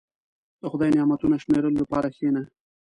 •د 0.61 0.63
خدای 0.71 0.89
نعمتونه 0.95 1.35
شمیرلو 1.43 1.79
لپاره 1.81 2.07
کښېنه. 2.13 2.41